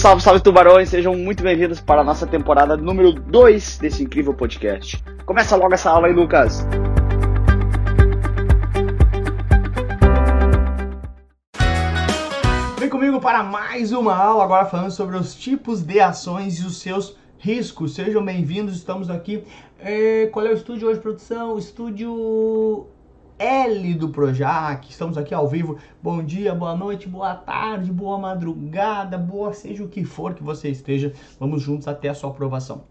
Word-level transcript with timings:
Salve, 0.00 0.22
salve 0.22 0.40
tubarões, 0.40 0.88
sejam 0.88 1.14
muito 1.14 1.42
bem-vindos 1.42 1.78
para 1.78 2.00
a 2.00 2.04
nossa 2.04 2.26
temporada 2.26 2.74
número 2.74 3.12
2 3.12 3.76
desse 3.76 4.02
incrível 4.02 4.32
podcast. 4.32 4.96
Começa 5.26 5.54
logo 5.56 5.74
essa 5.74 5.90
aula 5.90 6.06
aí, 6.06 6.14
Lucas. 6.14 6.66
Vem 12.78 12.88
comigo 12.88 13.20
para 13.20 13.42
mais 13.42 13.92
uma 13.92 14.16
aula, 14.16 14.44
agora 14.44 14.64
falando 14.64 14.90
sobre 14.90 15.18
os 15.18 15.34
tipos 15.34 15.82
de 15.82 16.00
ações 16.00 16.58
e 16.60 16.64
os 16.64 16.80
seus 16.80 17.14
riscos. 17.38 17.94
Sejam 17.94 18.24
bem-vindos, 18.24 18.76
estamos 18.76 19.10
aqui. 19.10 19.44
É, 19.78 20.30
qual 20.32 20.46
é 20.46 20.48
o 20.48 20.54
estúdio 20.54 20.88
hoje, 20.88 20.98
produção? 20.98 21.58
Estúdio 21.58 22.86
L 23.40 23.94
do 23.94 24.10
Projac. 24.10 24.90
Estamos 24.90 25.16
aqui 25.16 25.32
ao 25.32 25.48
vivo. 25.48 25.78
Bom 26.02 26.22
dia, 26.22 26.54
boa 26.54 26.76
noite, 26.76 27.08
boa 27.08 27.34
tarde, 27.34 27.90
boa 27.90 28.18
madrugada, 28.18 29.16
boa 29.16 29.54
seja 29.54 29.82
o 29.82 29.88
que 29.88 30.04
for 30.04 30.34
que 30.34 30.42
você 30.42 30.68
esteja. 30.68 31.14
Vamos 31.38 31.62
juntos 31.62 31.88
até 31.88 32.10
a 32.10 32.14
sua 32.14 32.28
aprovação. 32.28 32.84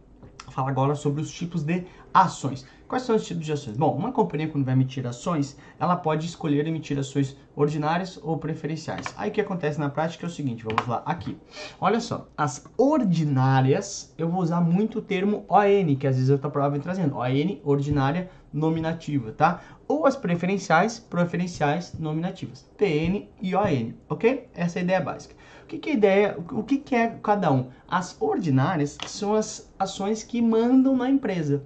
Fala 0.50 0.72
agora 0.72 0.96
sobre 0.96 1.22
os 1.22 1.30
tipos 1.30 1.62
de 1.62 1.86
ações. 2.12 2.66
Quais 2.90 3.04
são 3.04 3.16
os 3.16 3.24
tipos 3.24 3.46
de 3.46 3.54
ações? 3.54 3.78
Bom, 3.78 3.96
uma 3.96 4.12
companhia 4.12 4.48
quando 4.48 4.66
vai 4.66 4.74
emitir 4.74 5.06
ações, 5.06 5.56
ela 5.80 5.96
pode 5.96 6.26
escolher 6.26 6.66
emitir 6.66 6.98
ações 6.98 7.38
ordinárias 7.56 8.20
ou 8.24 8.36
preferenciais. 8.40 9.14
Aí 9.16 9.30
o 9.30 9.32
que 9.32 9.40
acontece 9.40 9.80
na 9.80 9.90
prática 9.90 10.26
é 10.26 10.28
o 10.28 10.32
seguinte, 10.32 10.64
vamos 10.64 10.88
lá 10.88 11.04
aqui. 11.06 11.38
Olha 11.80 12.00
só, 12.00 12.28
as 12.36 12.66
ordinárias, 12.76 14.12
eu 14.18 14.28
vou 14.28 14.42
usar 14.42 14.60
muito 14.60 14.98
o 14.98 15.02
termo 15.04 15.46
ON, 15.48 15.96
que 16.00 16.08
às 16.08 16.16
vezes 16.16 16.32
eu 16.32 16.38
estou 16.38 16.50
prova 16.50 16.80
trazendo. 16.80 17.18
ON, 17.18 17.60
ordinária, 17.64 18.32
nominativa, 18.52 19.34
tá? 19.34 19.62
Ou 19.88 20.08
as 20.08 20.16
preferenciais, 20.16 20.98
preferenciais 20.98 21.94
nominativas. 21.94 22.68
PN 22.76 23.30
e 23.40 23.54
ON, 23.54 23.94
ok? 24.10 24.50
Essa 24.56 24.80
é 24.80 24.82
a 24.82 24.84
ideia 24.84 25.02
básica. 25.02 25.36
O 25.62 25.68
que, 25.68 25.78
que 25.78 25.90
é 25.92 25.94
a 25.94 25.96
ideia, 25.96 26.38
o 26.54 26.64
que, 26.64 26.78
que 26.80 26.96
é 26.96 27.20
cada 27.22 27.52
um? 27.52 27.70
As 27.88 28.20
ordinárias 28.20 28.98
são 29.06 29.36
as 29.36 29.72
ações 29.78 30.24
que 30.24 30.42
mandam 30.42 30.98
na 30.98 31.08
empresa. 31.08 31.64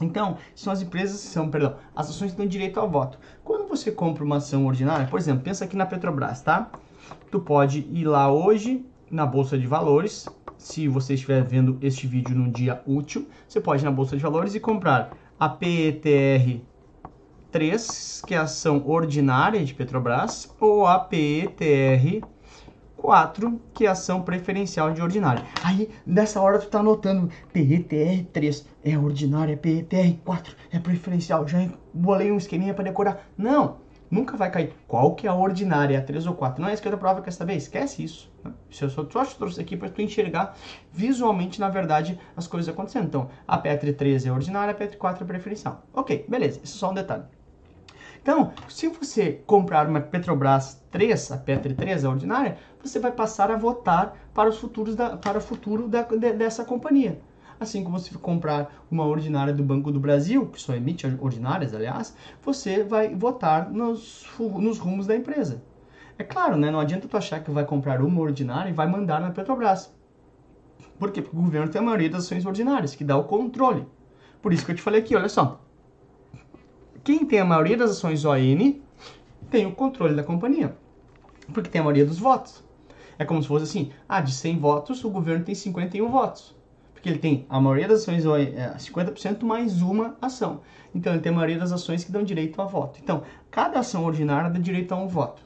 Então, 0.00 0.36
são 0.54 0.72
as 0.72 0.82
empresas, 0.82 1.20
são, 1.20 1.50
perdão, 1.50 1.76
as 1.94 2.08
ações 2.10 2.32
que 2.32 2.38
dão 2.38 2.46
direito 2.46 2.78
ao 2.78 2.88
voto. 2.88 3.18
Quando 3.44 3.68
você 3.68 3.90
compra 3.90 4.24
uma 4.24 4.36
ação 4.36 4.66
ordinária, 4.66 5.06
por 5.06 5.18
exemplo, 5.18 5.42
pensa 5.42 5.64
aqui 5.64 5.76
na 5.76 5.86
Petrobras, 5.86 6.40
tá? 6.40 6.70
Tu 7.30 7.40
pode 7.40 7.86
ir 7.90 8.04
lá 8.04 8.30
hoje 8.32 8.84
na 9.10 9.24
Bolsa 9.24 9.58
de 9.58 9.66
Valores, 9.66 10.28
se 10.56 10.88
você 10.88 11.14
estiver 11.14 11.42
vendo 11.42 11.78
este 11.80 12.06
vídeo 12.06 12.34
num 12.34 12.50
dia 12.50 12.82
útil, 12.86 13.28
você 13.48 13.60
pode 13.60 13.82
ir 13.82 13.84
na 13.84 13.92
Bolsa 13.92 14.16
de 14.16 14.22
Valores 14.22 14.54
e 14.54 14.60
comprar 14.60 15.10
a 15.38 15.48
PETR 15.48 16.60
3, 17.50 18.22
que 18.26 18.34
é 18.34 18.38
a 18.38 18.42
ação 18.42 18.82
ordinária 18.86 19.64
de 19.64 19.72
Petrobras, 19.72 20.54
ou 20.60 20.86
a 20.86 20.98
PETR 20.98 22.22
4, 22.98 23.60
que 23.72 23.86
é 23.86 23.88
ação 23.88 24.22
preferencial 24.22 24.92
de 24.92 25.00
ordinária. 25.00 25.44
Aí, 25.62 25.88
nessa 26.04 26.40
hora, 26.40 26.58
tu 26.58 26.66
tá 26.66 26.80
anotando 26.80 27.30
PETR 27.52 28.26
3 28.32 28.66
é 28.84 28.98
ordinária, 28.98 29.56
PETR 29.56 30.18
4 30.24 30.56
é 30.72 30.78
preferencial. 30.78 31.46
Já 31.46 31.68
bolei 31.94 32.30
um 32.32 32.36
esqueminha 32.36 32.74
para 32.74 32.84
decorar. 32.84 33.28
Não, 33.36 33.76
nunca 34.10 34.36
vai 34.36 34.50
cair. 34.50 34.74
Qual 34.86 35.14
que 35.14 35.26
é 35.26 35.30
a 35.30 35.34
ordinária, 35.34 35.98
a 35.98 36.02
3 36.02 36.26
ou 36.26 36.34
4? 36.34 36.60
Não 36.60 36.68
é 36.68 36.76
que 36.76 36.88
eu 36.88 36.98
prova 36.98 37.22
quer 37.22 37.30
saber? 37.30 37.54
Esquece 37.54 38.02
isso. 38.02 38.30
Isso 38.68 38.84
eu 38.84 38.90
só, 38.90 39.08
só 39.08 39.24
te 39.24 39.36
trouxe 39.36 39.60
aqui 39.60 39.76
para 39.76 39.90
tu 39.90 40.02
enxergar 40.02 40.56
visualmente, 40.92 41.60
na 41.60 41.68
verdade, 41.68 42.18
as 42.36 42.46
coisas 42.46 42.68
acontecendo. 42.68 43.06
Então, 43.06 43.30
a 43.46 43.56
PETR 43.58 43.94
3 43.94 44.26
é 44.26 44.32
ordinária, 44.32 44.72
a 44.72 44.74
PETR 44.74 44.98
4 44.98 45.24
é 45.24 45.26
preferencial. 45.26 45.82
Ok, 45.94 46.26
beleza, 46.28 46.60
isso 46.64 46.76
é 46.76 46.80
só 46.80 46.90
um 46.90 46.94
detalhe. 46.94 47.24
Então, 48.22 48.52
se 48.68 48.88
você 48.88 49.40
comprar 49.46 49.88
uma 49.88 50.00
Petrobras 50.00 50.82
3, 50.90 51.32
a 51.32 51.36
Petri 51.36 51.74
3, 51.74 52.04
a 52.04 52.10
ordinária, 52.10 52.58
você 52.82 52.98
vai 52.98 53.12
passar 53.12 53.50
a 53.50 53.56
votar 53.56 54.16
para, 54.34 54.48
os 54.48 54.58
futuros 54.58 54.94
da, 54.94 55.16
para 55.16 55.38
o 55.38 55.40
futuro 55.40 55.88
da, 55.88 56.02
de, 56.02 56.32
dessa 56.32 56.64
companhia. 56.64 57.20
Assim 57.60 57.82
como 57.82 57.98
se 57.98 58.16
comprar 58.18 58.84
uma 58.90 59.04
ordinária 59.04 59.52
do 59.52 59.64
Banco 59.64 59.90
do 59.90 59.98
Brasil, 59.98 60.46
que 60.46 60.60
só 60.60 60.74
emite 60.74 61.06
ordinárias, 61.20 61.74
aliás, 61.74 62.14
você 62.42 62.84
vai 62.84 63.14
votar 63.14 63.70
nos, 63.70 64.26
nos 64.38 64.78
rumos 64.78 65.06
da 65.06 65.16
empresa. 65.16 65.62
É 66.16 66.24
claro, 66.24 66.56
né? 66.56 66.70
Não 66.70 66.80
adianta 66.80 67.08
tu 67.08 67.16
achar 67.16 67.42
que 67.42 67.50
vai 67.50 67.64
comprar 67.64 68.00
uma 68.02 68.20
ordinária 68.20 68.70
e 68.70 68.72
vai 68.72 68.86
mandar 68.86 69.20
na 69.20 69.30
Petrobras. 69.30 69.92
Por 70.98 71.10
quê? 71.10 71.22
Porque 71.22 71.36
o 71.36 71.40
governo 71.40 71.68
tem 71.68 71.80
a 71.80 71.84
maioria 71.84 72.10
das 72.10 72.24
ações 72.24 72.44
ordinárias, 72.44 72.94
que 72.94 73.04
dá 73.04 73.16
o 73.16 73.24
controle. 73.24 73.86
Por 74.42 74.52
isso 74.52 74.64
que 74.64 74.72
eu 74.72 74.76
te 74.76 74.82
falei 74.82 75.00
aqui, 75.00 75.14
olha 75.16 75.28
só 75.28 75.60
quem 77.08 77.24
tem 77.24 77.40
a 77.40 77.44
maioria 77.46 77.74
das 77.74 77.92
ações 77.92 78.22
ON 78.26 78.74
tem 79.48 79.64
o 79.64 79.72
controle 79.72 80.14
da 80.14 80.22
companhia, 80.22 80.76
porque 81.54 81.70
tem 81.70 81.80
a 81.80 81.84
maioria 81.84 82.04
dos 82.04 82.18
votos. 82.18 82.62
É 83.18 83.24
como 83.24 83.40
se 83.40 83.48
fosse 83.48 83.64
assim, 83.64 83.90
ah, 84.06 84.20
de 84.20 84.30
100 84.30 84.58
votos, 84.58 85.02
o 85.02 85.08
governo 85.08 85.42
tem 85.42 85.54
51 85.54 86.06
votos. 86.10 86.54
Porque 86.92 87.08
ele 87.08 87.18
tem 87.18 87.46
a 87.48 87.58
maioria 87.58 87.88
das 87.88 88.02
ações, 88.02 88.24
50% 88.24 89.40
é, 89.40 89.44
mais 89.46 89.80
uma 89.80 90.18
ação. 90.20 90.60
Então, 90.94 91.14
ele 91.14 91.22
tem 91.22 91.32
a 91.32 91.34
maioria 91.34 91.58
das 91.58 91.72
ações 91.72 92.04
que 92.04 92.12
dão 92.12 92.22
direito 92.22 92.60
a 92.60 92.66
voto. 92.66 93.00
Então, 93.02 93.22
cada 93.50 93.78
ação 93.78 94.04
ordinária 94.04 94.50
dá 94.50 94.58
direito 94.58 94.92
a 94.92 94.98
um 94.98 95.08
voto. 95.08 95.40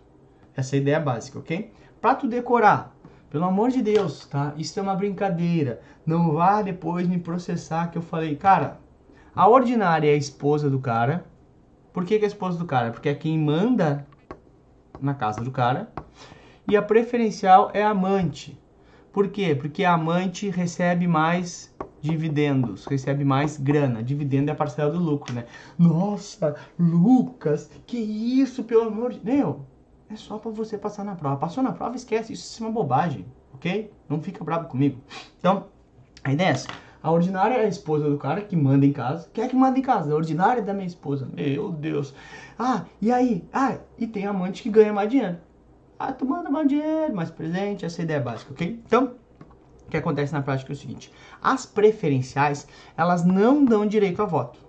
Essa 0.56 0.75
é 0.75 0.79
a 0.79 0.83
ideia 0.83 0.99
básica, 0.99 1.39
ok? 1.39 1.73
Para 2.00 2.17
tu 2.17 2.27
decorar, 2.27 2.93
pelo 3.31 3.44
amor 3.44 3.71
de 3.71 3.81
Deus, 3.81 4.27
tá? 4.27 4.53
Isso 4.56 4.81
é 4.81 4.83
uma 4.83 4.97
brincadeira. 4.97 5.81
Não 6.05 6.33
vá 6.33 6.61
depois 6.61 7.06
me 7.06 7.19
processar 7.19 7.93
que 7.93 7.99
eu 7.99 8.03
falei, 8.03 8.34
cara, 8.34 8.81
a 9.33 9.49
ordinária 9.49 10.11
é 10.11 10.15
a 10.15 10.19
esposa 10.19 10.69
do 10.69 10.81
cara, 10.81 11.25
por 11.93 12.05
que, 12.05 12.19
que 12.19 12.25
é 12.25 12.27
a 12.27 12.29
esposa 12.29 12.59
do 12.59 12.65
cara? 12.65 12.91
Porque 12.91 13.09
é 13.09 13.15
quem 13.15 13.39
manda 13.39 14.07
na 15.01 15.15
casa 15.15 15.43
do 15.43 15.51
cara. 15.51 15.93
E 16.69 16.77
a 16.77 16.83
preferencial 16.83 17.71
é 17.75 17.83
a 17.83 17.91
amante. 17.91 18.59
Por 19.13 19.29
quê? 19.29 19.55
Porque 19.55 19.85
a 19.85 19.93
amante 19.93 20.49
recebe 20.49 21.07
mais 21.07 21.75
dividendos, 22.01 22.87
recebe 22.87 23.25
mais 23.25 23.59
grana. 23.59 24.03
Dividendo 24.03 24.51
é 24.51 24.53
a 24.53 24.57
parcela 24.57 24.91
do 24.91 24.99
lucro, 24.99 25.35
né? 25.35 25.45
Nossa, 25.79 26.57
Lucas, 26.79 27.71
que 27.87 27.99
isso, 27.99 28.65
pelo 28.65 28.89
amor 28.89 29.13
de 29.13 29.21
Deus. 29.21 29.57
É 30.09 30.17
só 30.17 30.39
para 30.39 30.51
você 30.51 30.77
passar 30.79 31.05
na 31.05 31.15
prova. 31.15 31.37
Passou 31.37 31.63
na 31.63 31.73
prova, 31.73 31.97
esquece. 31.97 32.33
Isso 32.33 32.63
é 32.63 32.67
uma 32.67 32.73
bobagem, 32.73 33.27
ok? 33.55 33.91
Não 34.09 34.21
fica 34.21 34.45
bravo 34.45 34.69
comigo. 34.69 35.01
Então, 35.39 35.67
a 36.25 36.33
ideia 36.33 36.49
é 36.49 36.53
essa. 36.53 36.69
A 37.03 37.11
ordinária 37.11 37.55
é 37.57 37.65
a 37.65 37.69
esposa 37.69 38.09
do 38.09 38.17
cara 38.17 38.43
que 38.43 38.55
manda 38.55 38.87
em 38.87 38.93
casa. 38.93 39.29
Quem 39.33 39.43
é 39.43 39.49
que 39.49 39.57
manda 39.57 39.77
em 39.79 39.83
casa? 39.83 40.13
A 40.13 40.15
ordinária 40.15 40.61
é 40.61 40.63
da 40.63 40.73
minha 40.73 40.87
esposa. 40.87 41.29
Meu 41.35 41.73
Deus. 41.73 42.15
Ah, 42.57 42.85
e 43.01 43.11
aí? 43.11 43.45
Ah, 43.53 43.79
e 43.99 44.07
tem 44.07 44.25
amante 44.25 44.63
que 44.63 44.71
ganha 44.71 44.93
mais 44.93 45.11
dinheiro. 45.11 45.39
Ah, 45.99 46.12
tu 46.12 46.25
manda 46.25 46.49
mais 46.49 46.69
dinheiro, 46.69 47.15
mais 47.15 47.31
presente. 47.31 47.85
Essa 47.85 48.03
é 48.03 48.05
ideia 48.05 48.21
básica, 48.21 48.53
ok? 48.53 48.81
Então, 48.87 49.15
o 49.87 49.91
que 49.91 49.97
acontece 49.97 50.33
na 50.33 50.43
prática 50.43 50.71
é 50.71 50.75
o 50.75 50.77
seguinte: 50.77 51.12
as 51.43 51.67
preferenciais, 51.67 52.69
elas 52.97 53.25
não 53.25 53.65
dão 53.65 53.85
direito 53.85 54.23
a 54.23 54.25
voto, 54.25 54.61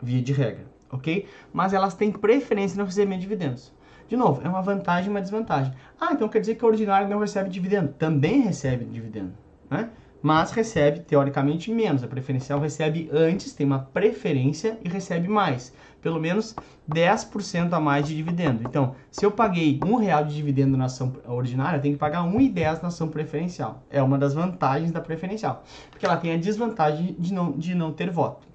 via 0.00 0.22
de 0.22 0.32
regra, 0.32 0.66
ok? 0.90 1.28
Mas 1.52 1.74
elas 1.74 1.94
têm 1.94 2.10
preferência 2.10 2.78
no 2.78 2.86
recebimento 2.86 3.20
de 3.20 3.28
dividendos. 3.28 3.74
De 4.08 4.16
novo, 4.16 4.40
é 4.42 4.48
uma 4.48 4.62
vantagem 4.62 5.08
e 5.08 5.10
uma 5.10 5.20
desvantagem. 5.20 5.74
Ah, 6.00 6.12
então 6.12 6.28
quer 6.28 6.40
dizer 6.40 6.54
que 6.54 6.64
a 6.64 6.68
ordinária 6.68 7.08
não 7.08 7.18
recebe 7.18 7.50
dividendo? 7.50 7.92
Também 7.98 8.40
recebe 8.40 8.84
dividendo, 8.84 9.34
né? 9.68 9.90
Mas 10.26 10.50
recebe 10.50 10.98
teoricamente 10.98 11.70
menos. 11.70 12.02
A 12.02 12.08
preferencial 12.08 12.58
recebe 12.58 13.08
antes, 13.12 13.52
tem 13.52 13.64
uma 13.64 13.78
preferência 13.78 14.76
e 14.84 14.88
recebe 14.88 15.28
mais, 15.28 15.72
pelo 16.02 16.18
menos 16.18 16.52
10% 16.92 17.72
a 17.72 17.78
mais 17.78 18.08
de 18.08 18.16
dividendo. 18.16 18.64
Então, 18.64 18.96
se 19.08 19.24
eu 19.24 19.30
paguei 19.30 19.78
um 19.86 19.94
real 19.94 20.24
de 20.24 20.34
dividendo 20.34 20.76
na 20.76 20.86
ação 20.86 21.12
ordinária, 21.28 21.76
eu 21.76 21.80
tenho 21.80 21.94
que 21.94 22.00
pagar 22.00 22.24
1,10 22.24 22.82
na 22.82 22.88
ação 22.88 23.06
preferencial. 23.06 23.84
É 23.88 24.02
uma 24.02 24.18
das 24.18 24.34
vantagens 24.34 24.90
da 24.90 25.00
preferencial, 25.00 25.62
porque 25.92 26.04
ela 26.04 26.16
tem 26.16 26.32
a 26.32 26.36
desvantagem 26.36 27.14
de 27.16 27.32
não, 27.32 27.52
de 27.52 27.76
não 27.76 27.92
ter 27.92 28.10
voto. 28.10 28.48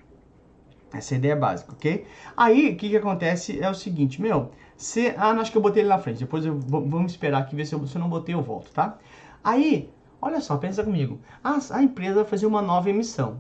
Essa 0.94 1.14
é 1.14 1.16
a 1.16 1.20
ideia 1.20 1.38
básica, 1.38 1.72
ok? 1.72 2.06
Aí, 2.36 2.72
o 2.72 2.76
que, 2.76 2.90
que 2.90 2.98
acontece 2.98 3.64
é 3.64 3.70
o 3.70 3.74
seguinte, 3.74 4.22
meu, 4.22 4.52
se... 4.76 5.14
Ah, 5.16 5.34
não, 5.34 5.40
acho 5.42 5.50
que 5.50 5.58
eu 5.58 5.62
botei 5.62 5.84
ele 5.84 5.90
na 5.90 6.00
frente, 6.00 6.20
depois 6.20 6.46
eu, 6.46 6.60
vamos 6.60 7.14
esperar 7.14 7.44
aqui, 7.44 7.56
ver 7.56 7.64
se 7.64 7.74
eu, 7.74 7.88
se 7.88 7.96
eu 7.96 8.02
não 8.02 8.10
botei, 8.10 8.36
eu 8.36 8.42
volto, 8.42 8.74
tá? 8.74 8.98
Aí, 9.42 9.90
Olha 10.22 10.40
só, 10.40 10.56
pensa 10.58 10.84
comigo. 10.84 11.20
A, 11.44 11.58
a 11.72 11.84
empresa 11.84 12.16
vai 12.16 12.26
fazer 12.26 12.46
uma 12.46 12.62
nova 12.62 12.90
emissão, 12.90 13.40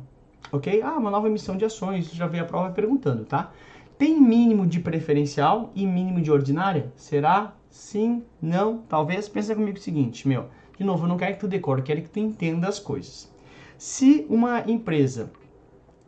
ok? 0.52 0.82
Ah, 0.82 0.98
uma 0.98 1.12
nova 1.12 1.28
emissão 1.28 1.56
de 1.56 1.64
ações, 1.64 2.10
já 2.12 2.26
veio 2.26 2.44
a 2.44 2.48
prova 2.48 2.72
perguntando, 2.72 3.24
tá? 3.24 3.52
Tem 3.98 4.20
mínimo 4.20 4.66
de 4.66 4.80
preferencial 4.80 5.72
e 5.76 5.86
mínimo 5.86 6.20
de 6.22 6.32
ordinária? 6.32 6.92
Será? 6.96 7.54
Sim? 7.70 8.24
Não? 8.42 8.80
Talvez? 8.90 9.30
Pensa 9.30 9.54
comigo 9.54 9.78
o 9.78 9.82
seguinte, 9.82 10.28
meu. 10.28 10.46
De 10.76 10.84
novo, 10.84 11.04
eu 11.04 11.08
não 11.08 11.18
quero 11.18 11.36
que 11.36 11.40
tu 11.42 11.48
decore, 11.48 11.84
quero 11.84 12.02
que 12.02 12.10
tu 12.10 12.18
entenda 12.18 12.68
as 12.68 12.80
coisas. 12.80 13.32
Se 13.78 14.26
uma 14.28 14.62
empresa 14.68 15.32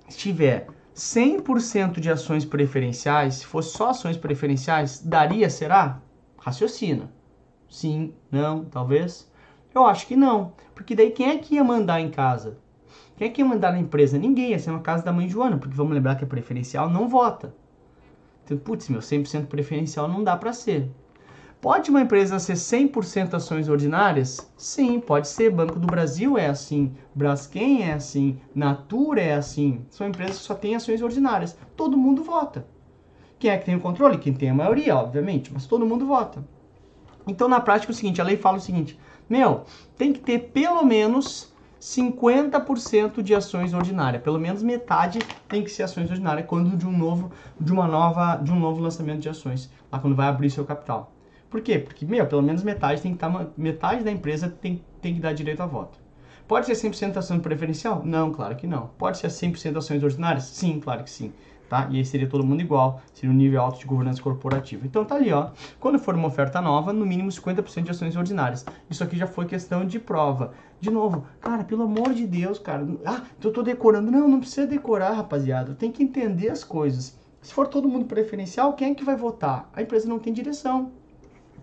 tiver 0.10 0.68
100% 0.96 2.00
de 2.00 2.10
ações 2.10 2.46
preferenciais, 2.46 3.36
se 3.36 3.46
fosse 3.46 3.78
só 3.78 3.90
ações 3.90 4.18
preferenciais, 4.18 5.00
daria, 5.00 5.50
será? 5.50 6.02
Raciocina. 6.38 7.12
Sim, 7.70 8.14
não, 8.32 8.66
talvez. 8.66 9.32
Eu 9.74 9.86
acho 9.86 10.08
que 10.08 10.16
não. 10.16 10.54
Porque 10.76 10.96
daí 10.96 11.12
quem 11.12 11.30
é 11.30 11.38
que 11.38 11.56
ia 11.56 11.64
mandar 11.64 12.00
em 12.00 12.10
casa? 12.10 12.58
Quem 13.18 13.28
é 13.28 13.32
que 13.32 13.42
ia 13.42 13.46
mandar 13.46 13.72
na 13.72 13.80
empresa? 13.80 14.18
Ninguém. 14.18 14.52
Ia 14.52 14.60
ser 14.60 14.72
uma 14.72 14.82
casa 14.82 15.04
da 15.04 15.12
mãe 15.12 15.28
Joana. 15.28 15.58
Porque 15.58 15.76
vamos 15.76 15.94
lembrar 15.94 16.16
que 16.16 16.24
a 16.24 16.28
preferencial 16.28 16.90
não 16.90 17.08
vota. 17.08 17.54
Então, 18.44 18.58
putz, 18.58 18.90
meu, 18.90 19.00
100% 19.00 19.48
preferencial 19.48 20.08
não 20.08 20.24
dá 20.24 20.36
para 20.36 20.54
ser. 20.54 20.92
Pode 21.64 21.90
uma 21.90 22.02
empresa 22.02 22.40
ser 22.40 22.56
100% 22.56 23.36
ações 23.36 23.70
ordinárias? 23.70 24.52
Sim, 24.58 25.00
pode 25.00 25.30
ser. 25.30 25.50
Banco 25.50 25.80
do 25.80 25.88
Brasil 25.88 26.38
é 26.38 26.48
assim, 26.48 26.94
Braskem 27.16 27.84
é 27.84 27.94
assim, 27.94 28.38
Natura 28.54 29.22
é 29.22 29.34
assim. 29.34 29.86
São 29.90 30.06
empresas 30.06 30.40
que 30.40 30.44
só 30.44 30.56
têm 30.56 30.76
ações 30.76 31.02
ordinárias. 31.02 31.58
Todo 31.78 31.98
mundo 31.98 32.22
vota. 32.22 32.68
Quem 33.40 33.50
é 33.50 33.58
que 33.58 33.64
tem 33.64 33.78
o 33.78 33.80
controle? 33.80 34.18
Quem 34.18 34.34
tem 34.34 34.50
a 34.50 34.54
maioria, 34.54 34.94
obviamente, 34.98 35.54
mas 35.54 35.66
todo 35.66 35.86
mundo 35.86 36.06
vota. 36.06 36.46
Então, 37.26 37.48
na 37.48 37.62
prática, 37.62 37.92
é 37.92 37.94
o 37.94 37.96
seguinte: 37.96 38.20
a 38.20 38.26
lei 38.26 38.36
fala 38.36 38.58
o 38.58 38.62
seguinte: 38.62 39.00
meu, 39.30 39.64
tem 39.98 40.12
que 40.14 40.20
ter 40.20 40.40
pelo 40.52 40.86
menos 40.86 41.54
50% 41.80 43.22
de 43.22 43.36
ações 43.36 43.74
ordinárias, 43.74 44.24
pelo 44.24 44.40
menos 44.40 44.64
metade 44.64 45.20
tem 45.50 45.64
que 45.64 45.70
ser 45.70 45.84
ações 45.84 46.10
ordinárias 46.10 46.48
quando 46.48 46.78
de 46.78 46.88
um 46.88 46.98
novo, 46.98 47.32
de 47.60 47.74
uma 47.74 47.88
nova, 47.88 48.38
de 48.38 48.52
um 48.52 48.60
novo 48.60 48.82
lançamento 48.82 49.20
de 49.20 49.30
ações, 49.30 49.70
lá 49.92 50.00
quando 50.00 50.16
vai 50.16 50.28
abrir 50.28 50.50
seu 50.50 50.64
capital. 50.64 51.12
Por 51.50 51.62
quê? 51.62 51.78
Porque, 51.78 52.06
meu, 52.06 52.26
pelo 52.26 52.42
menos 52.42 52.64
metade 52.64 53.02
tem 53.02 53.12
que 53.12 53.18
estar, 53.18 53.32
tá 53.32 53.48
metade 53.58 54.04
da 54.04 54.12
empresa 54.12 54.50
tem, 54.50 54.82
tem 55.02 55.14
que 55.14 55.20
dar 55.20 55.34
direito 55.34 55.62
a 55.62 55.66
voto. 55.66 56.00
Pode 56.48 56.66
ser 56.66 56.74
100% 56.74 57.18
ação 57.18 57.40
preferencial? 57.40 58.02
Não, 58.04 58.32
claro 58.32 58.56
que 58.56 58.66
não. 58.66 58.90
Pode 58.98 59.18
ser 59.18 59.28
100% 59.28 59.78
ações 59.78 60.04
ordinárias? 60.04 60.46
Sim, 60.46 60.80
claro 60.80 61.04
que 61.04 61.10
sim. 61.10 61.32
Tá? 61.74 61.88
E 61.90 61.98
aí 61.98 62.06
seria 62.06 62.30
todo 62.30 62.46
mundo 62.46 62.62
igual, 62.62 63.02
seria 63.16 63.32
um 63.32 63.36
nível 63.36 63.60
alto 63.60 63.80
de 63.80 63.88
governança 63.88 64.22
corporativa. 64.22 64.86
Então 64.86 65.04
tá 65.04 65.16
ali, 65.16 65.34
ó. 65.34 65.50
Quando 65.80 65.98
for 65.98 66.14
uma 66.14 66.28
oferta 66.28 66.62
nova, 66.62 66.94
no 66.94 67.04
mínimo 67.04 67.30
50% 67.30 67.82
de 67.82 67.90
ações 67.90 68.16
ordinárias. 68.16 68.64
Isso 68.88 69.04
aqui 69.04 69.18
já 69.18 69.26
foi 69.26 69.48
questão 69.48 69.84
de 69.84 69.98
prova. 69.98 70.54
De 70.80 70.92
novo, 70.92 71.26
cara, 71.42 71.64
pelo 71.64 71.82
amor 71.82 72.14
de 72.14 72.28
Deus, 72.28 72.60
cara. 72.60 72.88
Ah, 73.04 73.24
eu 73.44 73.52
tô 73.52 73.64
decorando. 73.64 74.12
Não, 74.12 74.28
não 74.28 74.40
precisa 74.40 74.68
decorar, 74.68 75.14
rapaziada. 75.14 75.74
Tem 75.74 75.92
que 75.92 76.04
entender 76.04 76.50
as 76.50 76.64
coisas. 76.64 77.18
Se 77.42 77.52
for 77.52 77.68
todo 77.68 77.90
mundo 77.90 78.06
preferencial, 78.06 78.74
quem 78.74 78.92
é 78.92 78.94
que 78.94 79.04
vai 79.04 79.16
votar? 79.16 79.68
A 79.74 79.82
empresa 79.82 80.08
não 80.08 80.20
tem 80.20 80.32
direção 80.32 80.92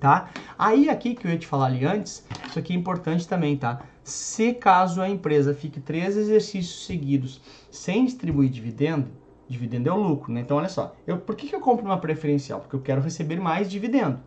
tá? 0.00 0.30
Aí 0.58 0.88
aqui 0.88 1.14
que 1.14 1.26
eu 1.26 1.30
ia 1.30 1.38
te 1.38 1.46
falar 1.46 1.66
ali 1.66 1.84
antes, 1.84 2.24
isso 2.48 2.58
aqui 2.58 2.72
é 2.72 2.76
importante 2.76 3.28
também, 3.28 3.54
tá? 3.54 3.82
Se 4.02 4.54
caso 4.54 5.02
a 5.02 5.08
empresa 5.08 5.54
fique 5.54 5.78
três 5.78 6.16
exercícios 6.16 6.86
seguidos 6.86 7.40
sem 7.70 8.06
distribuir 8.06 8.48
dividendo, 8.48 9.08
dividendo 9.50 9.88
é 9.88 9.92
o 9.92 9.96
lucro, 9.96 10.32
né? 10.32 10.40
Então 10.40 10.56
olha 10.56 10.68
só, 10.68 10.94
eu, 11.04 11.18
por 11.18 11.34
que, 11.34 11.48
que 11.48 11.54
eu 11.54 11.60
compro 11.60 11.84
uma 11.84 11.98
preferencial? 11.98 12.60
Porque 12.60 12.76
eu 12.76 12.80
quero 12.80 13.02
receber 13.02 13.40
mais 13.40 13.68
dividendo, 13.68 14.20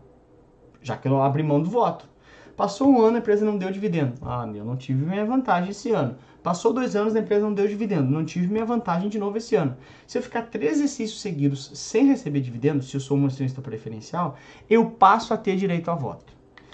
já 0.82 0.98
que 0.98 1.08
eu 1.08 1.24
abri 1.24 1.42
mão 1.42 1.62
do 1.62 1.70
voto. 1.70 2.12
Passou 2.58 2.88
um 2.88 3.02
ano, 3.02 3.16
a 3.16 3.20
empresa 3.20 3.44
não 3.44 3.58
deu 3.58 3.72
dividendo. 3.72 4.14
Ah, 4.22 4.46
meu, 4.46 4.64
não 4.64 4.76
tive 4.76 5.04
minha 5.04 5.26
vantagem 5.26 5.72
esse 5.72 5.92
ano. 5.92 6.18
Passou 6.44 6.72
dois 6.72 6.96
anos, 6.96 7.16
a 7.16 7.20
empresa 7.20 7.44
não 7.44 7.54
deu 7.54 7.68
dividendo. 7.68 8.12
Não 8.12 8.24
tive 8.24 8.48
minha 8.48 8.66
vantagem 8.66 9.10
de 9.10 9.18
novo 9.18 9.38
esse 9.38 9.56
ano. 9.56 9.76
Se 10.06 10.20
eu 10.20 10.22
ficar 10.22 10.44
três 10.44 10.74
exercícios 10.74 11.20
seguidos 11.20 11.72
sem 11.74 12.06
receber 12.06 12.42
dividendo, 12.42 12.84
se 12.84 12.96
eu 12.96 13.02
sou 13.02 13.18
um 13.18 13.26
acionista 13.26 13.60
preferencial, 13.60 14.38
eu 14.70 14.92
passo 14.92 15.34
a 15.34 15.38
ter 15.38 15.56
direito 15.56 15.90
a 15.90 15.96
voto. 15.96 16.32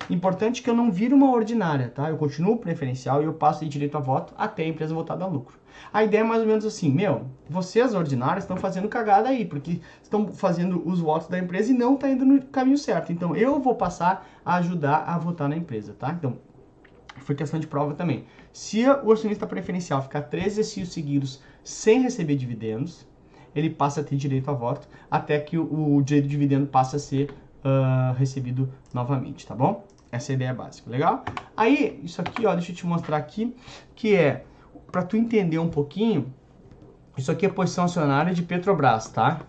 Importante 0.09 0.63
que 0.63 0.69
eu 0.69 0.73
não 0.73 0.91
vire 0.91 1.13
uma 1.13 1.31
ordinária, 1.31 1.87
tá? 1.87 2.09
Eu 2.09 2.17
continuo 2.17 2.57
preferencial 2.57 3.21
e 3.21 3.25
eu 3.25 3.33
passo 3.33 3.63
de 3.63 3.69
direito 3.69 3.95
a 3.95 3.99
voto 3.99 4.33
até 4.37 4.63
a 4.63 4.67
empresa 4.67 4.93
voltar 4.93 5.13
a 5.13 5.17
dar 5.17 5.27
lucro. 5.27 5.59
A 5.93 6.03
ideia 6.03 6.21
é 6.21 6.23
mais 6.23 6.41
ou 6.41 6.47
menos 6.47 6.65
assim, 6.65 6.89
meu, 6.91 7.27
vocês 7.49 7.93
ordinários 7.93 8.43
estão 8.43 8.57
fazendo 8.57 8.87
cagada 8.87 9.29
aí, 9.29 9.45
porque 9.45 9.79
estão 10.01 10.27
fazendo 10.29 10.81
os 10.87 10.99
votos 10.99 11.27
da 11.27 11.37
empresa 11.37 11.71
e 11.71 11.77
não 11.77 11.93
está 11.93 12.09
indo 12.09 12.25
no 12.25 12.41
caminho 12.45 12.77
certo. 12.77 13.11
Então 13.11 13.35
eu 13.35 13.59
vou 13.59 13.75
passar 13.75 14.27
a 14.43 14.55
ajudar 14.55 15.03
a 15.07 15.17
votar 15.17 15.47
na 15.47 15.55
empresa, 15.55 15.93
tá? 15.93 16.11
Então, 16.11 16.37
foi 17.17 17.35
questão 17.35 17.59
de 17.59 17.67
prova 17.67 17.93
também. 17.93 18.25
Se 18.51 18.85
o 18.87 19.11
acionista 19.11 19.45
preferencial 19.45 20.01
ficar 20.01 20.23
três 20.23 20.53
exercícios 20.53 20.91
seguidos 20.91 21.41
sem 21.63 22.01
receber 22.01 22.35
dividendos, 22.35 23.07
ele 23.55 23.69
passa 23.69 24.01
a 24.01 24.03
ter 24.03 24.15
direito 24.15 24.49
a 24.49 24.53
voto 24.53 24.87
até 25.09 25.39
que 25.39 25.57
o, 25.57 26.01
direito 26.01 26.25
de 26.25 26.29
dividendo 26.29 26.67
passe 26.67 26.95
a 26.95 26.99
ser 26.99 27.31
uh, 27.63 28.13
recebido 28.15 28.69
novamente, 28.93 29.45
tá 29.45 29.55
bom? 29.55 29.85
Essa 30.11 30.31
é 30.31 30.33
a 30.33 30.35
ideia 30.35 30.53
básica, 30.53 30.89
legal? 30.89 31.23
Aí, 31.55 31.99
isso 32.03 32.19
aqui, 32.19 32.45
ó, 32.45 32.53
deixa 32.53 32.71
eu 32.71 32.75
te 32.75 32.85
mostrar 32.85 33.17
aqui, 33.17 33.55
que 33.95 34.15
é 34.15 34.43
para 34.91 35.03
tu 35.03 35.15
entender 35.15 35.59
um 35.59 35.69
pouquinho, 35.69 36.33
isso 37.15 37.31
aqui 37.31 37.45
é 37.45 37.49
posição 37.49 37.85
acionária 37.85 38.33
de 38.33 38.41
Petrobras, 38.41 39.09
tá? 39.09 39.41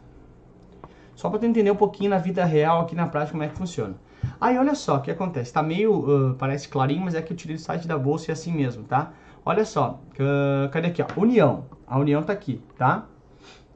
Só 1.14 1.30
para 1.30 1.38
tu 1.38 1.46
entender 1.46 1.70
um 1.70 1.76
pouquinho 1.76 2.10
na 2.10 2.18
vida 2.18 2.44
real, 2.44 2.82
aqui 2.82 2.94
na 2.94 3.06
prática, 3.06 3.32
como 3.32 3.42
é 3.42 3.48
que 3.48 3.56
funciona. 3.56 3.94
Aí, 4.40 4.58
olha 4.58 4.74
só 4.74 4.96
o 4.96 5.00
que 5.00 5.10
acontece. 5.10 5.52
Tá 5.52 5.62
meio, 5.62 5.92
uh, 5.92 6.34
parece 6.34 6.68
clarinho, 6.68 7.02
mas 7.02 7.14
é 7.14 7.22
que 7.22 7.32
eu 7.32 7.36
tirei 7.36 7.56
do 7.56 7.62
site 7.62 7.86
da 7.86 7.98
bolsa 7.98 8.26
e 8.26 8.30
é 8.30 8.32
assim 8.32 8.52
mesmo, 8.52 8.84
tá? 8.84 9.12
Olha 9.44 9.64
só, 9.64 10.00
uh, 10.14 10.68
cadê 10.70 10.88
aqui, 10.88 11.02
ó? 11.02 11.06
União. 11.20 11.64
A 11.86 11.98
União 11.98 12.22
tá 12.22 12.32
aqui, 12.32 12.62
tá? 12.76 13.06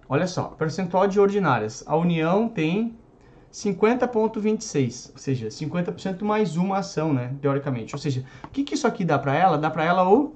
Olha 0.09 0.27
só, 0.27 0.45
percentual 0.45 1.07
de 1.07 1.19
ordinárias. 1.19 1.83
A 1.87 1.97
União 1.97 2.49
tem 2.49 2.97
50,26, 3.55 5.13
ou 5.13 5.19
seja, 5.19 5.47
50% 5.47 6.25
mais 6.25 6.57
uma 6.57 6.79
ação, 6.79 7.15
né, 7.15 7.33
teoricamente. 7.41 7.95
Ou 7.95 8.01
seja, 8.01 8.25
o 8.43 8.49
que, 8.49 8.65
que 8.65 8.75
isso 8.75 8.85
aqui 8.85 9.05
dá 9.05 9.17
para 9.17 9.33
ela? 9.33 9.57
Dá 9.57 9.71
para 9.71 9.85
ela 9.85 10.11
o 10.13 10.35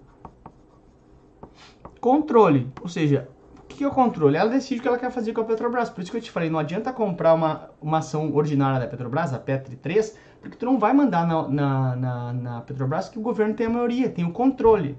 controle. 2.01 2.73
Ou 2.81 2.89
seja, 2.89 3.29
o 3.57 3.63
que 3.67 3.83
é 3.83 3.89
o 3.89 3.91
controle? 3.91 4.37
Ela 4.37 4.49
decide 4.49 4.79
o 4.79 4.83
que 4.83 4.87
ela 4.87 4.99
quer 4.99 5.11
fazer 5.11 5.33
com 5.33 5.41
a 5.41 5.45
Petrobras. 5.45 5.91
Por 5.91 6.01
isso 6.01 6.13
que 6.13 6.17
eu 6.17 6.21
te 6.21 6.31
falei, 6.31 6.49
não 6.49 6.61
adianta 6.61 6.93
comprar 6.93 7.35
uma, 7.35 7.71
uma 7.83 7.99
ação 7.99 8.33
ordinária 8.33 8.79
da 8.79 8.87
Petrobras, 8.87 9.35
a 9.35 9.39
Petri 9.41 9.75
3, 9.75 10.17
porque 10.41 10.57
tu 10.57 10.65
não 10.65 10.79
vai 10.79 10.93
mandar 10.93 11.27
na, 11.27 11.49
na, 11.49 11.97
na, 11.97 12.33
na 12.33 12.61
Petrobras 12.61 13.09
que 13.09 13.19
o 13.19 13.23
governo 13.23 13.53
tem 13.53 13.67
a 13.67 13.71
maioria, 13.71 14.09
tem 14.09 14.25
o 14.25 14.31
controle. 14.31 14.97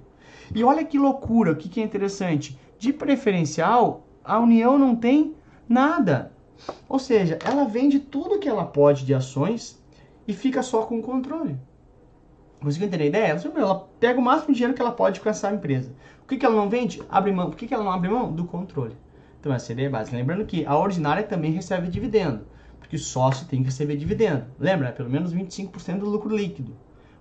E 0.54 0.62
olha 0.62 0.84
que 0.84 1.00
loucura, 1.00 1.54
o 1.54 1.56
que, 1.56 1.70
que 1.70 1.80
é 1.80 1.84
interessante. 1.86 2.60
De 2.78 2.92
preferencial, 2.92 4.06
a 4.26 4.38
União 4.40 4.78
não 4.78 4.94
tem 4.94 5.34
nada. 5.70 6.34
Ou 6.88 7.00
seja, 7.00 7.38
ela 7.46 7.66
vende 7.66 8.00
tudo 8.00 8.40
que 8.40 8.50
ela 8.50 8.66
pode 8.66 9.06
de 9.06 9.14
ações 9.14 9.82
e 10.28 10.34
fica 10.34 10.62
só 10.62 10.84
com 10.84 11.00
o 11.00 11.02
controle. 11.02 11.58
Conseguiu 12.62 12.88
entender 12.88 13.06
a 13.06 13.08
ideia? 13.08 13.42
Ela 13.56 13.88
pega 14.00 14.20
o 14.20 14.22
máximo 14.22 14.50
de 14.50 14.56
dinheiro 14.56 14.74
que 14.74 14.82
ela 14.82 14.92
pode 14.92 15.22
com 15.22 15.30
essa 15.30 15.52
empresa. 15.52 15.94
O 16.24 16.28
que, 16.28 16.38
que 16.38 16.46
ela 16.46 16.56
não 16.56 16.70
vende? 16.70 17.02
Abre 17.10 17.32
mão. 17.32 17.50
Por 17.50 17.58
que, 17.58 17.68
que 17.68 17.74
ela 17.74 17.84
não 17.84 17.92
abre 17.92 18.10
mão? 18.10 18.32
Do 18.32 18.44
controle. 18.44 18.96
Então 19.40 19.54
essa 19.54 19.72
é 19.72 19.74
ideia 19.74 19.90
básica. 19.90 20.18
Lembrando 20.18 20.46
que 20.46 20.66
a 20.66 20.78
ordinária 20.78 21.24
também 21.24 21.52
recebe 21.52 21.88
dividendo, 21.88 22.46
porque 22.78 22.98
o 22.98 23.00
sócio 23.00 23.48
tem 23.48 23.62
que 23.62 23.68
receber 23.68 23.96
dividendo. 23.96 24.46
Lembra? 24.60 24.92
Pelo 24.92 25.10
menos 25.10 25.34
25% 25.34 26.00
do 26.00 26.10
lucro 26.10 26.36
líquido. 26.36 26.76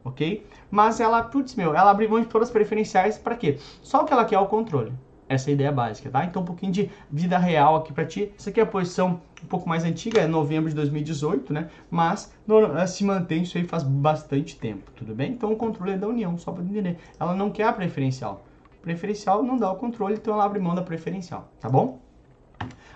Ok? 0.05 0.47
Mas 0.71 1.01
ela, 1.01 1.23
putz, 1.23 1.55
meu, 1.55 1.75
ela 1.75 1.91
abre 1.91 2.09
mão 2.09 2.21
de 2.21 2.27
todas 2.27 2.49
as 2.49 2.53
preferenciais 2.53 3.17
para 3.17 3.37
quê? 3.37 3.59
Só 3.83 4.03
o 4.03 4.05
que 4.05 4.13
ela 4.13 4.25
quer 4.25 4.37
é 4.37 4.41
o 4.41 4.47
controle. 4.47 4.93
Essa 5.29 5.51
é 5.51 5.53
a 5.53 5.55
ideia 5.55 5.71
básica, 5.71 6.09
tá? 6.09 6.25
Então 6.25 6.43
um 6.43 6.45
pouquinho 6.45 6.73
de 6.73 6.91
vida 7.11 7.37
real 7.37 7.77
aqui 7.77 7.93
para 7.93 8.07
ti. 8.07 8.33
Essa 8.39 8.51
aqui 8.51 8.61
é 8.61 8.63
a 8.63 8.67
posição 8.67 9.21
um 9.43 9.47
pouco 9.47 9.69
mais 9.69 9.85
antiga, 9.85 10.21
é 10.21 10.27
novembro 10.27 10.71
de 10.71 10.75
2018, 10.75 11.53
né? 11.53 11.69
Mas 11.91 12.33
se 12.89 13.05
mantém 13.05 13.43
isso 13.43 13.59
aí 13.59 13.65
faz 13.65 13.83
bastante 13.83 14.57
tempo, 14.57 14.91
tudo 14.97 15.15
bem? 15.15 15.33
Então 15.33 15.53
o 15.53 15.57
controle 15.57 15.93
é 15.93 15.99
da 15.99 16.09
União, 16.09 16.39
só 16.39 16.51
para 16.51 16.65
entender. 16.65 16.99
Ela 17.21 17.35
não 17.35 17.51
quer 17.51 17.65
a 17.65 17.73
preferencial. 17.73 18.45
Preferencial 18.81 19.43
não 19.43 19.59
dá 19.59 19.71
o 19.71 19.77
controle, 19.77 20.15
então 20.15 20.33
ela 20.33 20.45
abre 20.45 20.59
mão 20.59 20.75
da 20.75 20.83
preferencial, 20.83 21.51
tá 21.61 21.69
bom? 21.69 22.01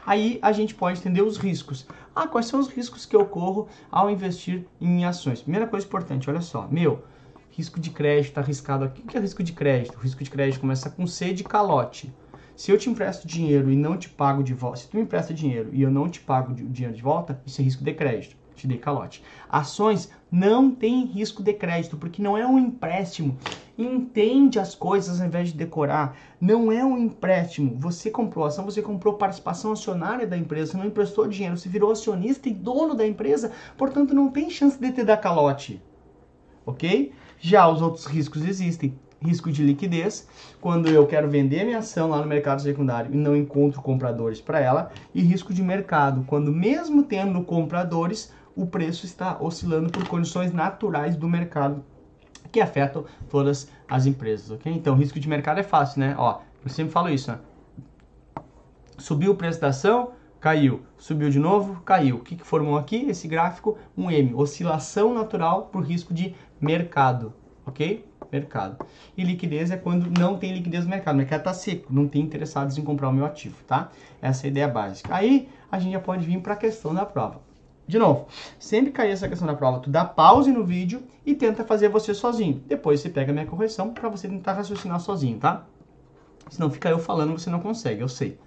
Aí 0.07 0.39
a 0.43 0.51
gente 0.51 0.75
pode 0.75 0.99
entender 0.99 1.23
os 1.23 1.37
riscos. 1.37 1.87
Ah, 2.15 2.27
quais 2.27 2.47
são 2.47 2.59
os 2.59 2.69
riscos 2.69 3.07
que 3.07 3.15
eu 3.15 3.27
corro 3.27 3.69
ao 3.91 4.11
investir 4.11 4.67
em 4.81 5.05
ações? 5.05 5.43
Primeira 5.43 5.67
coisa 5.67 5.87
importante, 5.87 6.29
olha 6.29 6.41
só, 6.41 6.67
meu, 6.69 7.05
risco 7.51 7.79
de 7.79 7.91
crédito 7.91 8.39
arriscado 8.39 8.85
aqui. 8.85 9.03
O 9.03 9.07
que 9.07 9.17
é 9.17 9.21
risco 9.21 9.43
de 9.43 9.53
crédito? 9.53 9.97
O 9.97 10.01
risco 10.01 10.25
de 10.25 10.31
crédito 10.31 10.61
começa 10.61 10.91
com 10.91 11.07
C 11.07 11.33
de 11.33 11.45
calote. 11.45 12.13
Se 12.63 12.71
eu 12.71 12.79
te 12.79 12.89
empresto 12.89 13.27
dinheiro 13.27 13.73
e 13.73 13.77
não 13.77 13.97
te 13.97 14.09
pago 14.09 14.41
de 14.41 14.55
volta, 14.55 14.79
se 14.79 14.89
tu 14.89 14.97
me 14.97 15.03
empresta 15.03 15.35
dinheiro 15.35 15.71
e 15.73 15.83
eu 15.83 15.91
não 15.91 16.09
te 16.09 16.21
pago 16.21 16.53
o 16.53 16.55
dinheiro 16.55 16.95
de 16.95 17.03
volta, 17.03 17.43
isso 17.45 17.61
é 17.61 17.65
risco 17.65 17.83
de 17.83 17.93
crédito. 17.93 18.37
Te 18.55 18.69
dei 18.69 18.79
calote. 18.79 19.21
Ações 19.49 20.13
não 20.31 20.71
tem 20.71 21.05
risco 21.05 21.43
de 21.43 21.53
crédito, 21.55 21.97
porque 21.97 22.23
não 22.23 22.39
é 22.39 22.47
um 22.47 22.61
empréstimo. 22.61 23.37
Entende 23.77 24.61
as 24.61 24.77
coisas 24.77 25.21
ao 25.21 25.27
invés 25.27 25.49
de 25.49 25.59
decorar. 25.59 26.17
Não 26.41 26.71
é 26.71 26.85
um 26.85 26.97
empréstimo. 26.97 27.75
Você 27.81 28.13
comprou 28.13 28.45
ação, 28.45 28.65
você 28.65 28.81
comprou 28.81 29.15
participação 29.15 29.73
acionária 29.73 30.25
da 30.25 30.39
empresa, 30.39 30.71
você 30.71 30.79
não 30.79 30.87
emprestou 30.87 31.27
dinheiro, 31.27 31.57
você 31.57 31.69
virou 31.69 31.91
acionista 31.91 32.49
e 32.49 32.55
dono 32.55 32.95
da 32.95 33.05
empresa, 33.05 33.51
portanto 33.77 34.15
não 34.15 34.31
tem 34.31 34.49
chance 34.49 34.79
de 34.79 34.93
te 34.93 35.03
dar 35.03 35.17
calote. 35.17 35.83
Ok? 36.65 37.13
Já 37.41 37.69
os 37.69 37.83
outros 37.83 38.05
riscos 38.05 38.45
existem 38.45 38.97
risco 39.23 39.51
de 39.51 39.63
liquidez, 39.63 40.29
quando 40.61 40.89
eu 40.89 41.07
quero 41.07 41.31
vender 41.31 41.65
minha 41.65 41.79
ação 41.79 42.11
lá 42.11 42.21
no 42.21 42.27
mercado 42.27 42.61
secundário 42.61 43.15
e 43.15 43.17
não 43.17 43.37
encontro 43.37 43.81
compradores 43.81 44.41
para 44.41 44.61
ela, 44.61 44.91
e 45.15 45.23
risco 45.23 45.55
de 45.55 45.63
mercado, 45.63 46.25
quando 46.27 46.53
mesmo 46.53 47.03
tendo 47.05 47.43
compradores, 47.43 48.33
o 48.55 48.67
preço 48.67 49.07
está 49.07 49.39
oscilando 49.41 49.91
por 49.91 50.07
condições 50.07 50.53
naturais 50.53 51.17
do 51.17 51.29
mercado 51.29 51.85
que 52.51 52.61
afetam 52.61 53.07
todas 53.31 53.71
as 53.89 54.05
empresas, 54.05 54.51
ok? 54.51 54.71
Então, 54.71 54.95
risco 54.95 55.19
de 55.19 55.29
mercado 55.29 55.59
é 55.59 55.63
fácil, 55.63 56.01
né? 56.01 56.15
Ó, 56.19 56.41
eu 56.63 56.71
sempre 56.71 56.93
falo 56.93 57.09
isso, 57.09 57.31
né? 57.31 57.39
Subiu 58.99 59.33
o 59.33 59.35
preço 59.35 59.61
da 59.61 59.69
ação, 59.69 60.13
caiu. 60.39 60.83
Subiu 60.99 61.31
de 61.31 61.39
novo, 61.39 61.81
caiu. 61.83 62.17
O 62.17 62.21
que, 62.21 62.37
que 62.37 62.45
formou 62.45 62.77
aqui? 62.77 63.07
Esse 63.09 63.27
gráfico, 63.27 63.79
um 63.97 64.11
M. 64.11 64.35
Oscilação 64.35 65.15
natural 65.15 65.67
por 65.73 65.83
risco 65.83 66.13
de 66.13 66.35
mercado, 66.61 67.33
ok? 67.65 68.05
Mercado. 68.33 68.85
E 69.17 69.23
liquidez 69.23 69.71
é 69.71 69.77
quando 69.77 70.11
não 70.19 70.39
tem 70.39 70.55
liquidez 70.55 70.85
no 70.85 70.91
mercado, 70.91 71.15
o 71.15 71.19
mercado 71.19 71.41
está 71.41 71.53
seco, 71.55 71.93
não 71.93 72.09
tem 72.09 72.23
interessados 72.23 72.79
em 72.79 72.83
comprar 72.83 73.11
o 73.11 73.13
meu 73.13 73.27
ativo, 73.27 73.57
tá? 73.67 73.91
Essa 74.21 74.47
é 74.47 74.49
a 74.49 74.51
ideia 74.51 74.69
básica. 74.69 75.15
Aí 75.15 75.49
a 75.71 75.79
gente 75.79 75.93
já 75.93 76.01
pode 76.01 76.25
vir 76.25 76.41
para 76.41 76.55
a 76.55 76.57
questão 76.57 76.95
da 76.95 77.05
prova. 77.05 77.41
De 77.87 77.99
novo, 77.99 78.27
sempre 78.59 78.91
cair 78.91 79.11
essa 79.11 79.29
questão 79.29 79.47
da 79.47 79.55
prova, 79.55 79.81
tu 79.81 79.91
dá 79.91 80.05
pause 80.05 80.51
no 80.51 80.65
vídeo 80.65 81.03
e 81.27 81.35
tenta 81.35 81.65
fazer 81.65 81.89
você 81.89 82.15
sozinho. 82.15 82.63
Depois 82.67 83.01
você 83.01 83.11
pega 83.11 83.31
a 83.31 83.35
minha 83.35 83.47
correção 83.47 83.93
para 83.93 84.09
você 84.09 84.29
tentar 84.29 84.55
raciocinar 84.55 84.99
sozinho, 85.01 85.39
tá? 85.39 85.67
Senão 86.49 86.71
fica 86.71 86.89
eu 86.89 86.99
falando, 86.99 87.33
você 87.33 87.51
não 87.51 87.61
consegue, 87.61 88.01
eu 88.01 88.09
sei. 88.09 88.39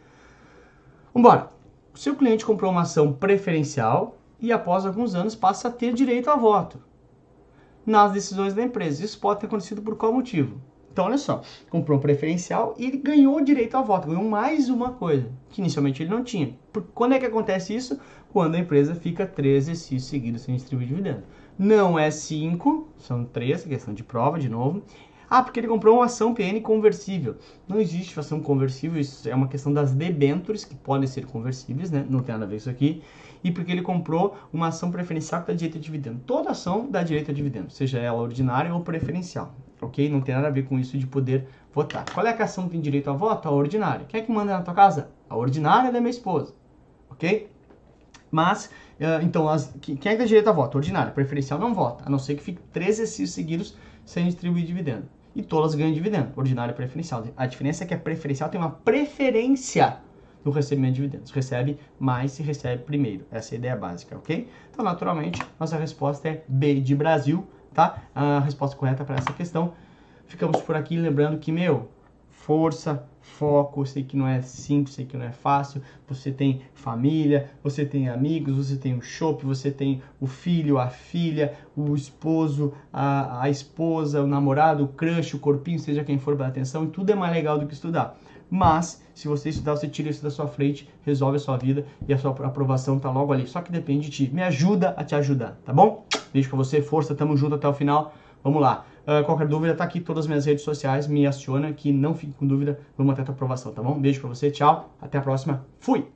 Vambora. 1.14 1.54
O 1.94 1.98
seu 1.98 2.16
cliente 2.16 2.46
comprou 2.46 2.72
uma 2.72 2.82
ação 2.82 3.14
preferencial 3.14 4.18
e 4.40 4.52
após 4.52 4.86
alguns 4.86 5.16
anos 5.16 5.34
passa 5.34 5.70
a 5.70 5.72
ter 5.72 5.94
direito 5.94 6.30
a 6.30 6.36
voto 6.36 6.78
nas 7.86 8.12
decisões 8.12 8.54
da 8.54 8.64
empresa. 8.64 9.04
Isso 9.04 9.20
pode 9.20 9.40
ter 9.40 9.46
acontecido 9.46 9.82
por 9.82 9.96
qual 9.96 10.14
motivo? 10.14 10.60
Então, 10.92 11.06
olha 11.06 11.18
só, 11.18 11.42
comprou 11.70 11.98
um 11.98 12.02
preferencial 12.02 12.74
e 12.78 12.86
ele 12.86 12.96
ganhou 12.96 13.42
direito 13.42 13.76
a 13.76 13.82
voto, 13.82 14.08
ganhou 14.08 14.24
mais 14.24 14.70
uma 14.70 14.94
coisa 14.94 15.30
que 15.50 15.60
inicialmente 15.60 16.02
ele 16.02 16.10
não 16.10 16.24
tinha. 16.24 16.58
Por, 16.72 16.84
quando 16.94 17.14
é 17.14 17.20
que 17.20 17.26
acontece 17.26 17.76
isso? 17.76 18.00
Quando 18.32 18.56
a 18.56 18.60
empresa 18.60 18.96
fica 18.96 19.28
três 19.28 19.66
exercícios 19.66 20.06
seguidos 20.06 20.44
sem 20.44 20.56
distribuir 20.56 20.88
dividendo. 20.88 21.24
Não 21.60 22.00
é 22.00 22.10
cinco, 22.10 22.88
são 22.98 23.26
três, 23.26 23.66
questão 23.66 23.94
de 23.94 24.06
prova, 24.06 24.40
de 24.40 24.48
novo. 24.48 24.84
Ah, 25.30 25.44
porque 25.44 25.60
ele 25.60 25.68
comprou 25.68 25.98
uma 25.98 26.06
ação 26.06 26.34
PN 26.34 26.62
conversível. 26.62 27.36
Não 27.68 27.80
existe 27.80 28.20
ação 28.20 28.40
conversível, 28.40 29.00
isso 29.00 29.28
é 29.28 29.36
uma 29.36 29.48
questão 29.48 29.74
das 29.74 29.92
debentures 29.94 30.64
que 30.66 30.76
podem 30.76 31.08
ser 31.08 31.26
conversíveis, 31.26 31.92
né? 31.92 32.06
Não 32.10 32.22
tem 32.22 32.34
nada 32.34 32.46
a 32.46 32.48
ver 32.48 32.58
isso 32.58 32.70
aqui. 32.70 33.02
E 33.44 33.52
porque 33.52 33.72
ele 33.72 33.82
comprou 33.82 34.36
uma 34.52 34.68
ação 34.68 34.92
preferencial 34.92 35.42
que 35.42 35.48
dá 35.48 35.54
direito 35.54 35.78
a 35.78 35.82
dividendo. 35.82 36.20
Toda 36.26 36.52
ação 36.52 36.90
dá 36.90 37.04
direito 37.04 37.32
a 37.32 37.34
dividendo, 37.34 37.72
seja 37.72 38.00
ela 38.00 38.22
ordinária 38.22 38.74
ou 38.74 38.82
preferencial 38.82 39.54
ok? 39.82 40.10
Não 40.10 40.22
tem 40.22 40.36
nada 40.36 40.48
a 40.48 40.52
ver 40.52 40.64
com 40.64 40.80
isso 40.80 40.98
de 40.98 41.08
poder 41.08 41.48
votar. 41.74 42.06
Qual 42.14 42.26
é 42.26 42.32
a 42.32 42.44
ação 42.44 42.66
que 42.66 42.72
tem 42.72 42.82
direito 42.82 43.10
a 43.10 43.14
voto? 43.14 43.48
A 43.48 43.52
ordinária. 43.52 44.06
Quem 44.08 44.22
é 44.22 44.24
que 44.24 44.32
manda 44.32 44.54
na 44.54 44.62
tua 44.62 44.74
casa? 44.74 45.10
A 45.30 45.36
ordinária 45.36 45.92
da 45.92 46.00
minha 46.00 46.12
esposa, 46.12 46.54
ok? 47.10 47.50
Mas, 48.32 48.66
uh, 49.00 49.24
então, 49.24 49.48
as, 49.48 49.74
quem 49.82 49.96
é 49.96 49.98
que 49.98 50.18
tem 50.18 50.26
direito 50.26 50.50
a 50.50 50.52
voto? 50.52 50.76
Ordinária. 50.76 51.12
Preferencial 51.12 51.60
não 51.60 51.74
vota, 51.74 52.04
a 52.06 52.10
não 52.10 52.20
ser 52.20 52.36
que 52.36 52.44
fique 52.44 52.62
três 52.74 53.00
exercícios 53.00 53.32
seguidos 53.32 53.78
sem 54.06 54.26
distribuir 54.26 54.66
dividendo. 54.66 55.06
E 55.36 55.42
todas 55.42 55.76
ganham 55.76 55.94
dividendo, 55.94 56.32
ordinária 56.36 56.72
e 56.72 56.76
preferencial. 56.76 57.26
A 57.36 57.46
diferença 57.46 57.84
é 57.84 57.88
que 57.88 57.94
a 57.94 58.00
preferencial 58.00 58.50
tem 58.50 58.60
uma 58.60 58.70
preferência 58.70 59.98
no 60.46 60.52
recebimento 60.52 60.94
de 60.94 61.02
dividendos. 61.02 61.32
Recebe 61.32 61.78
mais 62.00 62.32
se 62.32 62.44
recebe 62.44 62.84
primeiro. 62.84 63.26
Essa 63.32 63.54
é 63.54 63.56
a 63.56 63.60
ideia 63.60 63.76
básica, 63.76 64.16
ok? 64.16 64.48
Então, 64.72 64.86
naturalmente, 64.86 65.42
nossa 65.60 65.76
resposta 65.76 66.30
é 66.30 66.44
B 66.48 66.80
de 66.80 66.96
Brasil, 66.96 67.46
tá? 67.74 68.04
A 68.14 68.40
resposta 68.40 68.78
correta 68.78 69.04
para 69.04 69.16
essa 69.16 69.34
questão. 69.34 69.74
Ficamos 70.28 70.62
por 70.62 70.76
aqui 70.76 70.98
lembrando 70.98 71.38
que, 71.40 71.52
meu, 71.52 71.90
força, 72.46 73.04
foco, 73.22 73.84
sei 73.88 74.04
que 74.04 74.16
não 74.16 74.28
é 74.28 74.40
simples, 74.40 74.96
sei 74.96 75.04
que 75.04 75.18
não 75.18 75.26
é 75.26 75.32
fácil. 75.32 75.82
Você 76.08 76.32
tem 76.32 76.62
família, 76.76 77.50
você 77.64 77.84
tem 77.84 78.08
amigos, 78.08 78.56
você 78.56 78.76
tem 78.76 78.96
o 78.96 79.02
shopping, 79.02 79.48
você 79.48 79.72
tem 79.72 80.00
o 80.22 80.28
filho, 80.28 80.78
a 80.78 80.88
filha, 80.88 81.54
o 81.76 81.96
esposo, 81.96 82.72
a, 82.94 83.42
a 83.42 83.50
esposa, 83.50 84.22
o 84.22 84.28
namorado, 84.28 84.84
o 84.84 84.88
crush, 84.90 85.34
o 85.34 85.40
corpinho, 85.40 85.80
seja 85.80 86.04
quem 86.04 86.20
for 86.20 86.36
para 86.38 86.46
atenção, 86.46 86.84
e 86.84 86.88
tudo 86.88 87.12
é 87.12 87.16
mais 87.16 87.34
legal 87.34 87.58
do 87.58 87.66
que 87.66 87.74
estudar. 87.74 88.16
Mas, 88.48 89.04
se 89.16 89.28
você 89.28 89.50
estudar, 89.50 89.76
você 89.76 89.88
tira 89.88 90.10
isso 90.10 90.22
da 90.22 90.30
sua 90.30 90.48
frente, 90.48 90.88
resolve 91.02 91.38
a 91.38 91.40
sua 91.40 91.58
vida 91.58 91.84
e 92.08 92.14
a 92.14 92.18
sua 92.18 92.30
aprovação 92.30 93.00
tá 93.00 93.10
logo 93.10 93.34
ali. 93.34 93.48
Só 93.48 93.60
que 93.60 93.72
depende 93.72 94.08
de 94.08 94.12
ti. 94.12 94.32
Me 94.32 94.44
ajuda 94.44 94.90
a 94.96 95.04
te 95.04 95.16
ajudar, 95.16 95.58
tá 95.66 95.74
bom? 95.74 96.06
Beijo 96.32 96.48
pra 96.50 96.58
você, 96.58 96.80
força, 96.80 97.16
tamo 97.16 97.36
junto 97.36 97.56
até 97.56 97.68
o 97.68 97.74
final. 97.74 98.14
Vamos 98.44 98.62
lá. 98.62 98.86
Uh, 99.06 99.24
qualquer 99.24 99.48
dúvida, 99.48 99.76
tá 99.76 99.84
aqui 99.84 100.00
todas 100.00 100.26
as 100.26 100.28
minhas 100.28 100.46
redes 100.46 100.64
sociais, 100.64 101.08
me 101.08 101.28
aciona 101.28 101.72
que 101.72 101.92
não 101.92 102.16
fique 102.16 102.34
com 102.34 102.48
dúvida, 102.48 102.80
vamos 102.98 103.14
até 103.14 103.22
a 103.22 103.26
tua 103.26 103.36
aprovação, 103.36 103.72
tá 103.72 103.82
bom? 103.82 104.00
Beijo 104.00 104.20
pra 104.20 104.30
você, 104.30 104.50
tchau, 104.50 104.96
até 105.00 105.20
a 105.20 105.22
próxima, 105.22 105.66
fui! 105.80 106.08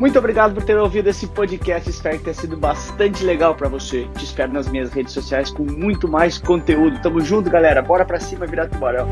Muito 0.00 0.18
obrigado 0.18 0.54
por 0.54 0.62
ter 0.62 0.78
ouvido 0.78 1.08
esse 1.08 1.26
podcast. 1.26 1.90
Espero 1.90 2.16
que 2.16 2.24
tenha 2.24 2.34
sido 2.34 2.56
bastante 2.56 3.22
legal 3.22 3.54
para 3.54 3.68
você. 3.68 4.08
Te 4.16 4.24
espero 4.24 4.50
nas 4.50 4.66
minhas 4.66 4.90
redes 4.90 5.12
sociais 5.12 5.50
com 5.50 5.62
muito 5.62 6.08
mais 6.08 6.38
conteúdo. 6.38 7.02
Tamo 7.02 7.20
junto, 7.20 7.50
galera. 7.50 7.82
Bora 7.82 8.06
pra 8.06 8.18
cima 8.18 8.46
virar 8.46 8.68
tubarão. 8.68 9.06